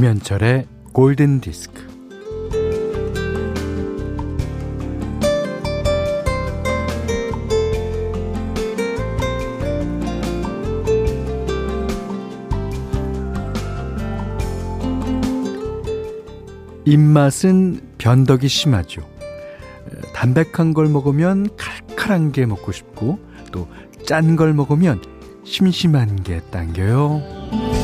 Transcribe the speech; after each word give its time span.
김현철의 0.00 0.66
골든 0.94 1.42
디스크. 1.42 1.86
입맛은 16.86 17.80
변덕이 17.98 18.48
심하죠. 18.48 19.06
담백한 20.14 20.72
걸 20.72 20.88
먹으면 20.88 21.50
칼칼한 21.58 22.32
게 22.32 22.46
먹고 22.46 22.72
싶고 22.72 23.18
또 23.52 23.68
짠 24.06 24.34
걸 24.36 24.54
먹으면 24.54 25.02
심심한 25.44 26.22
게 26.22 26.40
당겨요. 26.50 27.79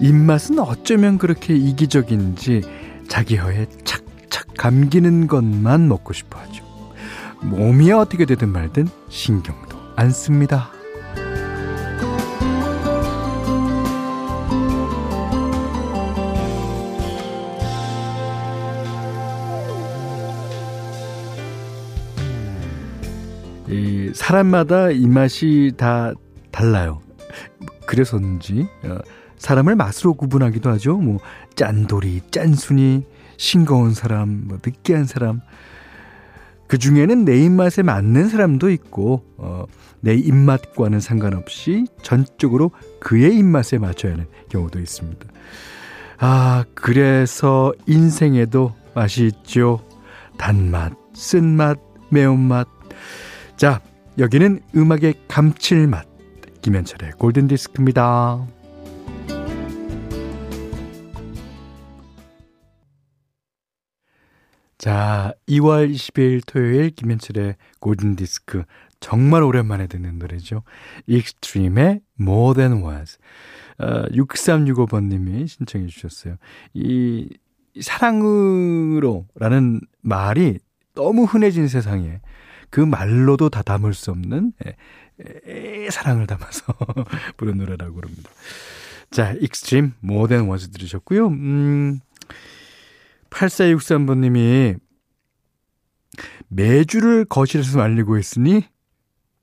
입맛은 0.00 0.58
어쩌면 0.58 1.18
그렇게 1.18 1.54
이기적인지 1.54 2.62
자기 3.08 3.36
혀에 3.36 3.66
착착 3.84 4.46
감기는 4.56 5.26
것만 5.26 5.88
먹고 5.88 6.12
싶어 6.12 6.38
하죠. 6.38 6.64
몸이 7.42 7.92
어떻게 7.92 8.24
되든 8.24 8.48
말든 8.48 8.88
신경도 9.08 9.76
안 9.96 10.10
씁니다. 10.10 10.70
이 23.68 24.10
사람마다 24.14 24.90
입맛이 24.90 25.72
다 25.76 26.12
달라요. 26.50 27.00
그래서인지 27.86 28.66
어, 28.84 28.98
사람을 29.40 29.74
맛으로 29.74 30.14
구분하기도 30.14 30.70
하죠. 30.72 30.98
뭐 30.98 31.18
짠돌이, 31.56 32.20
짠순이, 32.30 33.04
싱거운 33.38 33.94
사람, 33.94 34.44
뭐 34.46 34.58
느끼한 34.64 35.06
사람. 35.06 35.40
그 36.66 36.78
중에는 36.78 37.24
내 37.24 37.42
입맛에 37.42 37.82
맞는 37.82 38.28
사람도 38.28 38.70
있고 38.70 39.24
어, 39.38 39.64
내 40.00 40.14
입맛과는 40.14 41.00
상관없이 41.00 41.86
전적으로 42.02 42.70
그의 43.00 43.36
입맛에 43.36 43.78
맞춰야 43.78 44.12
하는 44.12 44.26
경우도 44.50 44.78
있습니다. 44.78 45.26
아, 46.18 46.64
그래서 46.74 47.72
인생에도 47.86 48.74
맛이 48.94 49.24
있죠. 49.26 49.80
단맛, 50.36 50.92
쓴맛, 51.14 51.78
매운맛, 52.10 52.68
자, 53.56 53.80
여기는 54.18 54.60
음악의 54.76 55.14
감칠맛. 55.28 56.06
김현철의 56.60 57.12
골든 57.12 57.48
디스크입니다. 57.48 58.46
자, 64.80 65.34
2월 65.46 65.92
20일 65.92 66.40
토요일 66.46 66.88
김현철의 66.88 67.56
골든 67.80 68.16
디스크. 68.16 68.64
정말 68.98 69.42
오랜만에 69.42 69.86
듣는 69.86 70.18
노래죠. 70.18 70.62
익스트림의 71.06 72.00
More 72.18 72.54
Than 72.54 72.82
Words. 72.82 73.18
어, 73.78 74.04
6365번님이 74.08 75.48
신청해 75.48 75.86
주셨어요. 75.88 76.36
이, 76.72 77.28
사랑으로 77.78 79.26
라는 79.34 79.80
말이 80.00 80.60
너무 80.94 81.24
흔해진 81.24 81.68
세상에 81.68 82.22
그 82.70 82.80
말로도 82.80 83.50
다 83.50 83.60
담을 83.60 83.92
수 83.92 84.10
없는 84.10 84.54
에, 84.64 84.76
에, 85.84 85.90
사랑을 85.90 86.26
담아서 86.26 86.62
부른 87.36 87.58
노래라고 87.58 87.96
그럽니다. 87.96 88.30
자, 89.10 89.34
익스트림 89.42 89.92
More 90.00 90.23
Than 90.23 90.46
Words 90.46 90.70
들으셨고요. 90.70 91.26
음, 91.26 92.00
8463번님이 93.30 94.78
메주를 96.48 97.24
거실에서 97.24 97.78
말리고 97.78 98.18
있으니 98.18 98.64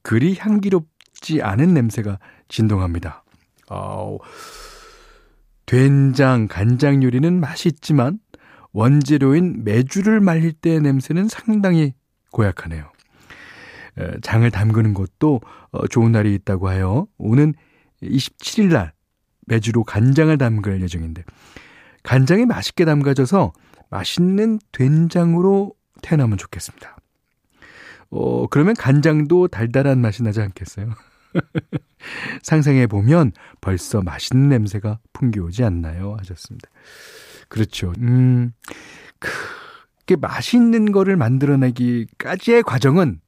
그리 0.01 0.35
향기롭지 0.37 1.41
않은 1.41 1.73
냄새가 1.73 2.19
진동합니다. 2.47 3.23
아우, 3.69 4.19
된장, 5.65 6.47
간장 6.47 7.03
요리는 7.03 7.39
맛있지만 7.39 8.19
원재료인 8.71 9.63
매주를 9.63 10.19
말릴 10.19 10.53
때의 10.53 10.81
냄새는 10.81 11.27
상당히 11.27 11.93
고약하네요. 12.31 12.91
장을 14.21 14.49
담그는 14.49 14.93
것도 14.93 15.41
어, 15.71 15.87
좋은 15.87 16.11
날이 16.11 16.33
있다고 16.35 16.69
하여 16.69 17.07
오는 17.17 17.53
27일 18.03 18.71
날 18.71 18.93
매주로 19.47 19.83
간장을 19.83 20.37
담글 20.37 20.81
예정인데 20.81 21.23
간장이 22.03 22.45
맛있게 22.45 22.85
담가져서 22.85 23.53
맛있는 23.89 24.59
된장으로 24.71 25.73
태어나면 26.01 26.37
좋겠습니다. 26.37 26.97
어, 28.09 28.47
그러면 28.47 28.73
간장도 28.75 29.49
달달한 29.49 29.99
맛이 29.99 30.23
나지 30.23 30.41
않겠어요? 30.41 30.93
상상해 32.41 32.87
보면 32.87 33.31
벌써 33.61 34.01
맛있는 34.01 34.49
냄새가 34.49 34.99
풍겨오지 35.13 35.63
않나요? 35.63 36.15
하셨습니다. 36.19 36.69
그렇죠. 37.49 37.93
음, 37.99 38.53
그, 39.19 39.29
맛있는 40.19 40.93
거를 40.93 41.17
만들어내기까지의 41.17 42.63
과정은 42.63 43.19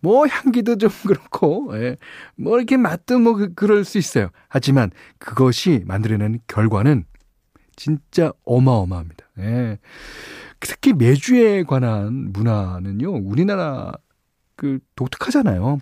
뭐 0.00 0.26
향기도 0.26 0.76
좀 0.78 0.90
그렇고, 1.06 1.70
예. 1.74 1.96
뭐 2.36 2.56
이렇게 2.56 2.76
맛도 2.76 3.18
뭐 3.18 3.34
그, 3.34 3.52
그럴 3.54 3.84
수 3.84 3.98
있어요. 3.98 4.30
하지만 4.48 4.90
그것이 5.18 5.82
만들어내는 5.86 6.40
결과는 6.46 7.04
진짜 7.78 8.32
어마어마합니다. 8.44 9.24
예. 9.38 9.78
특히 10.60 10.92
매주에 10.92 11.62
관한 11.62 12.32
문화는요, 12.32 13.12
우리나라 13.12 13.92
그 14.56 14.80
독특하잖아요. 14.96 15.78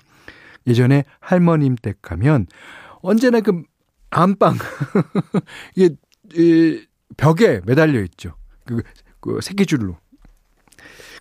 예전에 0.67 1.05
할머님 1.21 1.75
댁 1.77 2.03
가면 2.03 2.47
언제나 3.01 3.41
그 3.41 3.63
안방 4.11 4.57
이게 5.75 5.97
이 6.35 6.87
벽에 7.17 7.63
매달려 7.65 8.03
있죠. 8.03 8.35
그, 8.67 8.83
그 9.21 9.41
새끼줄로. 9.41 9.97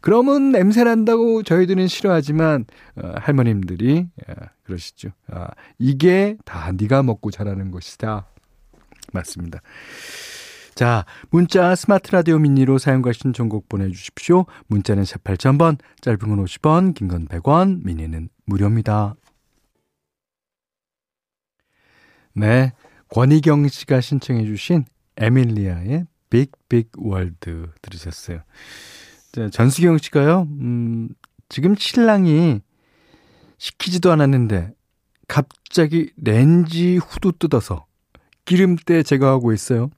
그러면 0.01 0.51
냄새 0.51 0.83
난다고 0.83 1.41
저희들은 1.41 1.87
싫어하지만 1.87 2.65
어, 2.97 3.13
할머님들이 3.17 4.07
어, 4.27 4.33
그러시죠. 4.63 5.09
아, 5.27 5.47
이게 5.79 6.37
다 6.43 6.71
네가 6.73 7.01
먹고 7.03 7.31
자라는 7.31 7.71
것이다. 7.71 8.27
맞습니다. 9.13 9.61
자, 10.75 11.05
문자 11.29 11.73
스마트 11.73 12.11
라디오 12.11 12.37
미니로 12.37 12.77
사연과 12.79 13.13
신청곡 13.13 13.69
보내주십시오. 13.69 14.45
문자는 14.67 15.05
샵 15.05 15.23
8000번, 15.23 15.77
짧은 16.01 16.19
건 16.19 16.43
50원, 16.43 16.93
긴 16.93 17.07
건 17.07 17.27
100원, 17.29 17.81
미니는 17.85 18.27
무료입니다. 18.45 19.15
네, 22.33 22.73
권희경 23.09 23.69
씨가 23.69 24.01
신청해 24.01 24.43
주신 24.45 24.83
에밀리아의 25.15 26.07
Big 26.29 26.59
Big 26.59 26.89
World 26.97 27.69
들으셨어요. 27.81 28.41
전수경 29.53 29.97
씨가요, 29.99 30.41
음, 30.41 31.07
지금 31.47 31.75
신랑이 31.75 32.59
시키지도 33.57 34.11
않았는데 34.11 34.73
갑자기 35.29 36.11
렌지 36.17 36.97
후드 36.97 37.31
뜯어서 37.39 37.85
기름때 38.43 39.03
제거하고 39.03 39.53
있어요. 39.53 39.89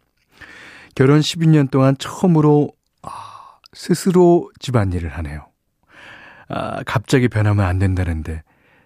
결혼 0.98 1.20
12년 1.20 1.70
동안 1.70 1.96
처음으로 2.00 2.72
아, 3.04 3.60
스스로 3.72 4.52
집안일을 4.60 5.10
하네요. 5.18 5.46
아, 6.50 6.82
갑자기 6.88 7.28
변하면 7.28 7.68
안 7.68 7.78
된다는데 7.78 8.42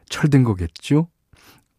철든 0.10 0.44
거겠죠? 0.44 1.08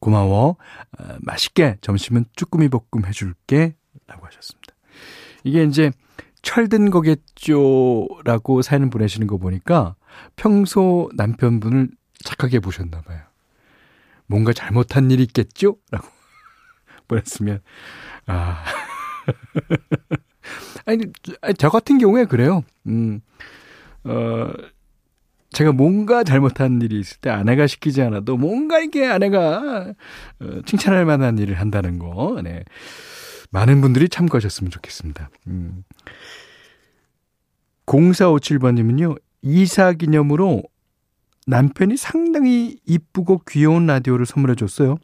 고마워. 0.00 0.56
아, 0.96 1.18
맛있게 1.20 1.76
점심은 1.82 2.24
쭈꾸미 2.34 2.70
볶음 2.70 3.04
해줄게. 3.04 3.76
라고 4.06 4.24
하셨습니다. 4.24 4.72
이게 5.44 5.64
이제 5.64 5.92
철든 6.40 6.88
거겠죠. 6.88 8.08
라고 8.24 8.62
사연 8.62 8.88
보내시는 8.88 9.26
거 9.26 9.36
보니까 9.36 9.96
평소 10.36 11.10
남편분을 11.14 11.90
착하게 12.24 12.60
보셨나 12.60 13.02
봐요. 13.02 13.20
뭔가 14.28 14.54
잘못한 14.54 15.10
일이 15.10 15.24
있겠죠? 15.24 15.76
라고 15.90 16.08
보냈으면, 17.06 17.60
아. 18.24 18.64
아니, 20.86 21.04
저 21.58 21.68
같은 21.70 21.98
경우에 21.98 22.24
그래요. 22.24 22.64
음, 22.86 23.20
어, 24.04 24.50
제가 25.50 25.72
뭔가 25.72 26.24
잘못한 26.24 26.80
일이 26.80 26.98
있을 26.98 27.18
때 27.20 27.30
아내가 27.30 27.66
시키지 27.66 28.02
않아도 28.02 28.36
뭔가 28.36 28.78
이게 28.80 29.06
아내가 29.06 29.92
어, 30.40 30.60
칭찬할 30.64 31.04
만한 31.04 31.38
일을 31.38 31.60
한다는 31.60 31.98
거, 31.98 32.40
네. 32.42 32.64
많은 33.50 33.80
분들이 33.82 34.08
참고하셨으면 34.08 34.70
좋겠습니다. 34.70 35.30
음. 35.48 35.84
0457번님은요, 37.86 39.18
이사 39.42 39.92
기념으로 39.92 40.62
남편이 41.46 41.96
상당히 41.96 42.78
이쁘고 42.86 43.42
귀여운 43.48 43.86
라디오를 43.86 44.24
선물해 44.24 44.54
줬어요. 44.54 44.98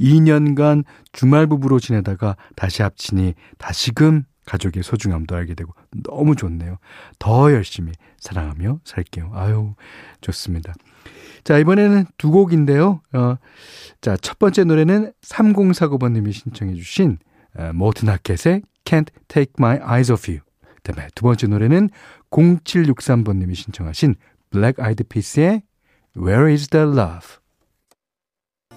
2년간 0.00 0.84
주말 1.12 1.46
부부로 1.46 1.78
지내다가 1.78 2.36
다시 2.56 2.82
합치니 2.82 3.34
다시금 3.58 4.24
가족의 4.46 4.82
소중함도 4.82 5.36
알게 5.36 5.54
되고 5.54 5.72
너무 6.02 6.34
좋네요. 6.34 6.78
더 7.18 7.52
열심히 7.52 7.92
사랑하며 8.18 8.80
살게요. 8.84 9.30
아유, 9.34 9.74
좋습니다. 10.20 10.74
자, 11.44 11.58
이번에는 11.58 12.06
두 12.18 12.30
곡인데요. 12.30 13.00
어, 13.12 13.36
자, 14.00 14.16
첫 14.16 14.38
번째 14.38 14.64
노래는 14.64 15.12
3049번님이 15.22 16.32
신청해주신 16.32 17.18
어, 17.58 17.70
모튼 17.74 18.08
하켓의 18.08 18.62
Can't 18.84 19.08
Take 19.28 19.52
My 19.58 19.78
Eyes 19.78 20.10
Off 20.10 20.30
You. 20.30 20.42
그다음에 20.82 21.08
두 21.14 21.22
번째 21.22 21.46
노래는 21.46 21.90
0763번님이 22.30 23.54
신청하신 23.54 24.14
Black 24.50 24.82
Eyed 24.82 25.04
Peas의 25.04 25.62
Where 26.16 26.50
Is 26.50 26.68
the 26.68 26.86
Love. 26.86 27.40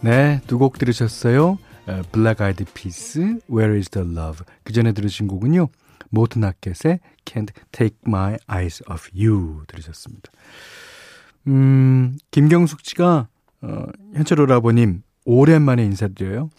네, 0.04 0.42
두 0.48 0.58
곡 0.58 0.78
들으셨어요. 0.78 1.58
Black 2.12 2.44
Eyed 2.46 2.66
Peas, 2.74 3.18
Where 3.50 3.78
Is 3.78 3.90
the 3.90 4.08
Love. 4.08 4.46
그 4.64 4.74
전에 4.74 4.92
들으신 4.92 5.28
곡은요. 5.28 5.70
모튼 6.10 6.44
하켓의 6.44 7.00
Can't 7.26 7.52
Take 7.72 7.98
My 8.06 8.38
Eyes 8.52 8.84
Off 8.90 9.10
You 9.18 9.64
들으셨습니다. 9.68 10.32
음, 11.48 12.18
김경숙 12.32 12.82
씨가 12.84 13.28
어, 13.62 13.86
현철 14.14 14.42
오라버님 14.42 15.04
오랜만에 15.26 15.84
인사드려요. 15.86 16.50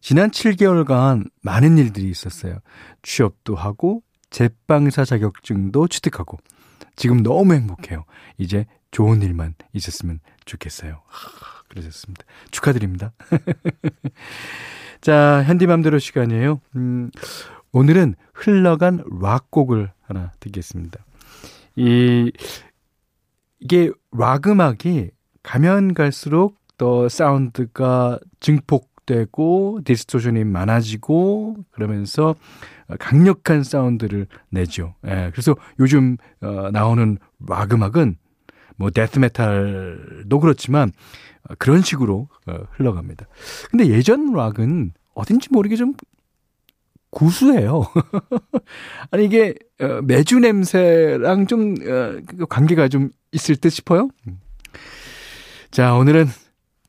지난 0.00 0.30
7개월간 0.30 1.30
많은 1.42 1.78
일들이 1.78 2.08
있었어요. 2.10 2.58
취업도 3.02 3.56
하고 3.56 4.02
제빵사 4.30 5.04
자격증도 5.04 5.88
취득하고 5.88 6.38
지금 6.94 7.22
너무 7.22 7.54
행복해요. 7.54 8.04
이제 8.38 8.66
좋은 8.90 9.22
일만 9.22 9.54
있었으면 9.72 10.20
좋겠어요. 10.44 11.00
하, 11.66 11.68
그러셨습니다. 11.68 12.24
축하드립니다. 12.50 13.12
자, 15.00 15.42
현디맘대로 15.44 15.98
시간이에요. 15.98 16.60
음, 16.76 17.10
오늘은 17.72 18.14
흘러간 18.34 19.04
락곡을 19.20 19.92
하나 20.02 20.32
듣겠습니다. 20.40 21.04
이, 21.76 22.32
이게 23.60 23.90
락 24.12 24.46
음악이 24.46 25.10
가면 25.42 25.94
갈수록 25.94 26.56
더 26.78 27.08
사운드가 27.08 28.18
증폭되고 28.40 29.80
디스토션이 29.84 30.44
많아지고 30.44 31.56
그러면서 31.70 32.34
강력한 32.98 33.62
사운드를 33.62 34.26
내죠. 34.50 34.94
예, 35.06 35.30
그래서 35.32 35.56
요즘 35.78 36.16
어, 36.40 36.70
나오는 36.70 37.18
락 37.46 37.72
음악은 37.72 38.16
뭐 38.76 38.90
데스메탈도 38.90 40.40
그렇지만 40.40 40.92
어, 41.48 41.54
그런 41.58 41.82
식으로 41.82 42.28
어, 42.46 42.58
흘러갑니다. 42.72 43.26
근데 43.70 43.86
예전 43.88 44.32
락은 44.32 44.92
어딘지 45.14 45.48
모르게 45.50 45.76
좀 45.76 45.94
구수해요. 47.10 47.84
아니 49.10 49.24
이게 49.24 49.54
어, 49.80 50.00
메주 50.02 50.38
냄새랑 50.38 51.46
좀그 51.46 52.46
관계가 52.48 52.88
좀 52.88 53.10
있을 53.32 53.56
듯 53.56 53.70
싶어요. 53.70 54.08
음. 54.28 54.40
자 55.70 55.94
오늘은 55.94 56.26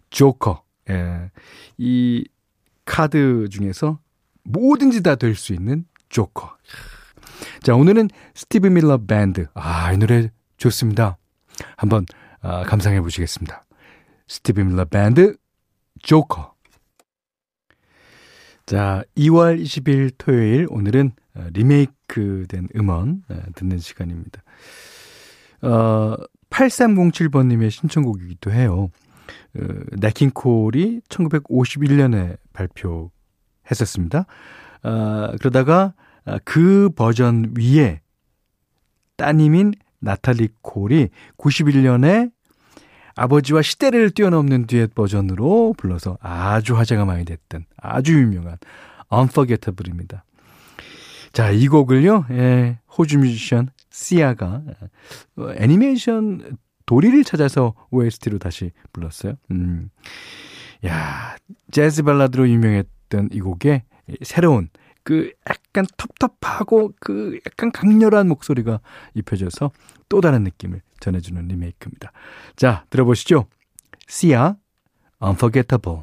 조커. 0.09 0.63
예. 0.89 1.31
이 1.77 2.25
카드 2.85 3.47
중에서 3.49 3.99
뭐든지 4.43 5.03
다 5.03 5.15
될 5.15 5.35
수 5.35 5.53
있는 5.53 5.85
조커. 6.09 6.55
자 7.61 7.75
오늘은 7.75 8.09
스티브 8.33 8.67
밀러 8.67 8.97
밴드. 9.05 9.47
아이 9.53 9.97
노래 9.97 10.29
좋습니다. 10.57 11.17
한번 11.75 12.05
아, 12.41 12.63
감상해 12.63 13.01
보시겠습니다. 13.01 13.65
스티브 14.27 14.61
밀러 14.61 14.85
밴드 14.85 15.35
조커. 16.01 16.53
자, 18.65 19.03
2월 19.15 19.61
20일 19.61 20.11
토요일 20.17 20.67
오늘은 20.69 21.11
어, 21.35 21.47
리메이크된 21.53 22.67
음원 22.75 23.23
어, 23.29 23.41
듣는 23.55 23.79
시간입니다. 23.79 24.43
어, 25.61 26.15
8307번님의 26.49 27.71
신청곡이기도 27.71 28.51
해요. 28.51 28.89
어, 29.55 29.59
네킹콜이 29.97 31.01
1951년에 31.07 32.37
발표했었습니다. 32.51 34.25
어, 34.83 35.31
그러다가 35.39 35.93
그 36.43 36.89
버전 36.93 37.53
위에 37.57 38.01
따님인 39.15 39.73
나탈리 39.99 40.49
콜이 40.61 41.09
91년에 41.37 42.31
아버지와 43.15 43.63
시대를 43.63 44.11
뛰어넘는 44.11 44.67
듀엣 44.67 44.93
버전으로 44.93 45.73
불러서 45.77 46.17
아주 46.21 46.77
화제가 46.77 47.05
많이 47.05 47.25
됐던 47.25 47.65
아주 47.77 48.13
유명한 48.13 48.57
Unforgettable입니다. 49.11 50.23
자, 51.33 51.51
이 51.51 51.67
곡을요, 51.67 52.25
예, 52.31 52.79
호주 52.97 53.19
뮤지션 53.19 53.69
시아가 53.89 54.61
어, 55.35 55.49
애니메이션 55.57 56.57
도리를 56.85 57.23
찾아서 57.23 57.73
OST로 57.89 58.37
다시 58.37 58.71
불렀어요. 58.93 59.33
음. 59.51 59.89
야, 60.85 61.35
재즈 61.71 62.03
발라드로 62.03 62.47
유명했던 62.47 63.29
이 63.33 63.39
곡에 63.39 63.83
새로운 64.23 64.69
그 65.07 65.31
약간 65.49 65.85
텁텁하고 65.95 66.91
그 66.99 67.39
약간 67.45 67.71
강렬한 67.71 68.27
목소리가 68.27 68.81
입혀져서 69.13 69.71
또 70.09 70.19
다른 70.19 70.43
느낌을 70.43 70.81
전해주는 70.99 71.47
리메이크입니다. 71.47 72.11
자, 72.57 72.85
들어보시죠. 72.89 73.47
시아, 74.05 74.57
Unforgettable. 75.23 76.01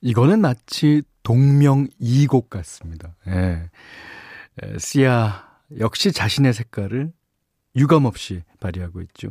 이거는 0.00 0.40
마치 0.40 1.02
동명이곡 1.24 2.48
같습니다. 2.48 3.16
예. 3.26 3.68
시아 4.78 5.48
역시 5.80 6.12
자신의 6.12 6.54
색깔을 6.54 7.12
유감없이 7.78 8.42
발휘하고 8.60 9.00
있죠. 9.02 9.30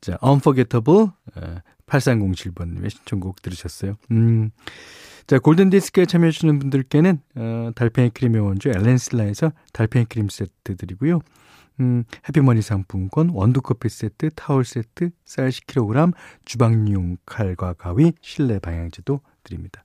자, 0.00 0.18
Unforgettable 0.22 1.08
8307번님의 1.86 2.90
신청곡 2.90 3.42
들으셨어요. 3.42 3.94
음. 4.10 4.50
자, 5.26 5.38
골든디스크에 5.38 6.06
참여해주시는 6.06 6.58
분들께는, 6.58 7.20
어, 7.36 7.70
달팽이 7.74 8.10
크림의 8.10 8.40
원조 8.40 8.70
엘렌슬라에서 8.70 9.52
달팽이 9.72 10.06
크림 10.06 10.28
세트 10.28 10.76
드리고요. 10.76 11.20
음, 11.80 12.04
해피머니 12.28 12.62
상품권, 12.62 13.30
원두커피 13.30 13.88
세트, 13.88 14.30
타월 14.34 14.64
세트, 14.64 15.10
쌀 15.24 15.50
10kg, 15.50 16.12
주방용 16.44 17.18
칼과 17.26 17.74
가위, 17.74 18.12
실내 18.20 18.58
방향제도 18.58 19.20
드립니다. 19.44 19.84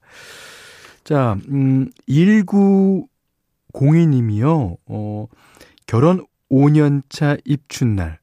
자, 1.03 1.37
음, 1.49 1.91
1902님이요, 2.07 4.77
어, 4.85 5.27
결혼 5.85 6.25
5년차 6.53 7.41
입춘날, 7.45 8.19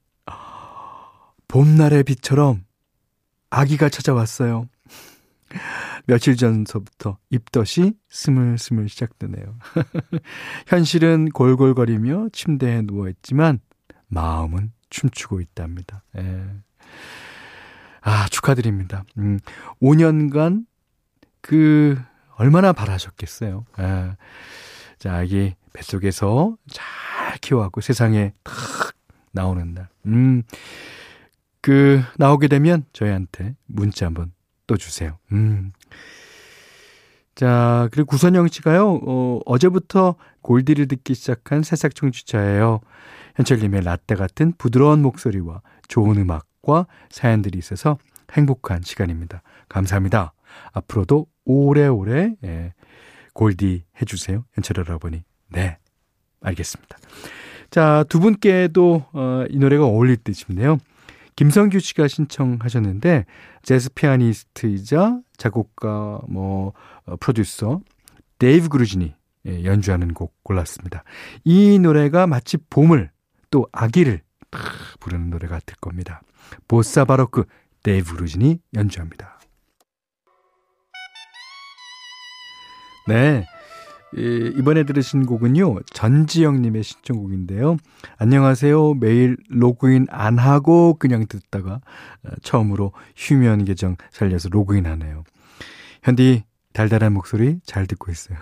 봄날의 1.49 2.05
빛처럼 2.05 2.65
아기가 3.51 3.89
찾아왔어요. 3.89 4.69
며칠 6.07 6.37
전서부터 6.37 7.19
입덧이 7.31 7.95
스물스물 8.09 8.89
시작되네요. 8.89 9.59
현실은 10.69 11.29
골골거리며 11.31 12.29
침대에 12.33 12.83
누워있지만 12.83 13.59
마음은 14.07 14.73
춤추고 14.91 15.41
있답니다. 15.41 16.05
예. 16.17 16.47
아, 18.01 18.29
축하드립니다. 18.29 19.03
음, 19.19 19.41
5년간 19.83 20.67
그, 21.41 22.01
얼마나 22.37 22.73
바라셨겠어요. 22.73 23.67
예. 23.81 24.17
자, 25.01 25.17
아기 25.17 25.57
뱃속에서 25.73 26.57
잘 26.71 27.10
키워갖고 27.51 27.81
세상에 27.81 28.33
탁 28.45 28.55
나오는 29.33 29.75
날. 29.75 29.89
음, 30.07 30.45
그, 31.61 32.01
나오게 32.17 32.49
되면 32.49 32.85
저희한테 32.93 33.57
문자 33.67 34.07
한번 34.07 34.33
또 34.67 34.77
주세요. 34.77 35.19
음. 35.33 35.73
자, 37.35 37.89
그리고 37.93 38.07
구선영 38.07 38.49
씨가요, 38.49 39.01
어, 39.05 39.41
어제부터 39.47 40.15
골디를 40.43 40.87
듣기 40.89 41.15
시작한 41.15 41.63
새싹 41.63 41.95
청취자예요. 41.95 42.81
현철님의 43.37 43.83
라떼 43.83 44.15
같은 44.15 44.53
부드러운 44.57 45.03
목소리와 45.03 45.63
좋은 45.89 46.19
음악과 46.19 46.87
사연들이 47.11 47.59
있어서 47.59 47.99
행복한 48.33 48.83
시간입니다. 48.83 49.43
감사합니다. 49.69 50.35
앞으로도 50.73 51.27
오래오래, 51.45 52.35
예, 52.45 52.75
골디 53.33 53.85
해주세요. 54.01 54.45
현철 54.53 54.77
여러분이. 54.79 55.25
네. 55.49 55.79
알겠습니다. 56.43 56.97
자, 57.71 58.05
두 58.09 58.21
분께도, 58.21 59.07
어, 59.13 59.45
이 59.49 59.59
노래가 59.59 59.85
어울릴 59.85 60.17
듯 60.17 60.35
싶네요. 60.35 60.79
김성규 61.37 61.79
씨가 61.79 62.07
신청하셨는데 62.09 63.25
재즈 63.63 63.95
피아니스트이자 63.95 65.21
작곡가 65.39 66.21
뭐 66.29 66.75
어, 67.07 67.17
프로듀서 67.19 67.81
데이브 68.39 68.69
그루신이 68.69 69.15
예, 69.47 69.65
연주하는 69.65 70.13
곡 70.13 70.35
골랐습니다. 70.43 71.03
이 71.45 71.79
노래가 71.79 72.27
마치 72.27 72.59
봄을 72.59 73.11
또 73.51 73.67
아기를 73.73 74.21
부르는 75.01 75.31
노래 75.31 75.49
같을 75.49 75.77
겁니다. 75.81 76.21
Bossa 76.69 77.07
Baroque 77.07 77.45
데이브 77.83 78.17
그루신이 78.17 78.59
연주합니다. 78.75 79.41
네. 83.09 83.47
이번에 84.13 84.85
들으신 84.85 85.25
곡은요, 85.25 85.81
전지영님의 85.93 86.83
신청곡인데요. 86.83 87.77
안녕하세요. 88.19 88.95
매일 88.95 89.37
로그인 89.49 90.07
안 90.11 90.39
하고 90.39 90.97
그냥 90.99 91.27
듣다가 91.29 91.81
어, 92.25 92.31
처음으로 92.43 92.93
휴면 93.17 93.65
계정 93.65 93.97
살려서 94.11 94.49
로그인 94.51 94.87
하네요. 94.87 95.25
현디, 96.03 96.45
달달한 96.73 97.13
목소리 97.13 97.61
잘 97.65 97.87
듣고 97.87 98.11
있어요. 98.11 98.39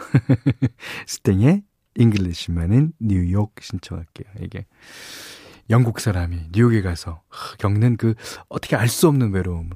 스팅의 1.06 1.62
Englishman 1.96 2.92
in 3.00 3.12
New 3.12 3.30
York 3.30 3.54
신청할게요. 3.60 4.26
이게 4.40 4.66
영국 5.70 6.00
사람이 6.00 6.48
뉴욕에 6.52 6.80
가서 6.80 7.22
겪는 7.58 7.96
그 7.96 8.14
어떻게 8.48 8.76
알 8.76 8.88
수 8.88 9.08
없는 9.08 9.32
외로움 9.32 9.70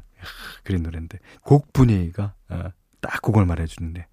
그런 0.64 0.82
노래인데 0.82 1.18
곡 1.42 1.72
분위기가 1.72 2.34
어, 2.48 2.70
딱 3.00 3.20
그걸 3.20 3.44
말해주는데 3.44 4.06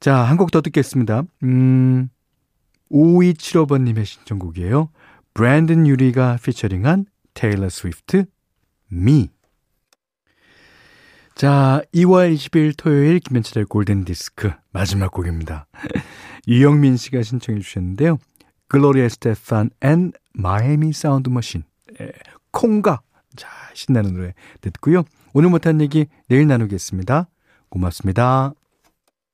자, 0.00 0.14
한 0.16 0.36
곡 0.36 0.50
더 0.50 0.60
듣겠습니다. 0.60 1.22
음, 1.42 2.08
5275번님의 2.90 4.04
신청곡이에요. 4.04 4.90
브랜든 5.34 5.86
유리가 5.86 6.38
피처링한 6.42 7.06
테일러 7.34 7.68
스위프트, 7.68 8.24
Me. 8.92 9.28
자, 11.34 11.82
2월 11.94 12.34
20일 12.34 12.74
토요일 12.76 13.20
김현철의 13.20 13.66
골든 13.66 14.04
디스크 14.04 14.50
마지막 14.72 15.12
곡입니다. 15.12 15.66
유영민 16.48 16.96
씨가 16.96 17.22
신청해 17.22 17.60
주셨는데요. 17.60 18.18
글로리아 18.68 19.08
에스테판 19.08 19.70
앤 19.82 20.12
마이애미 20.32 20.92
사운드 20.92 21.28
머신. 21.28 21.62
콩가. 22.50 23.02
자, 23.36 23.48
신나는 23.74 24.14
노래 24.14 24.34
듣고요. 24.60 25.04
오늘 25.32 25.50
못한 25.50 25.80
얘기 25.80 26.06
내일 26.28 26.46
나누겠습니다. 26.48 27.28
고맙습니다. 27.68 28.54